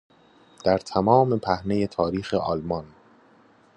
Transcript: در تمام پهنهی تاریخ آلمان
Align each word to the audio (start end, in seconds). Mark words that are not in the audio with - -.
در 0.65 0.77
تمام 0.77 1.39
پهنهی 1.39 1.87
تاریخ 1.87 2.33
آلمان 2.33 2.85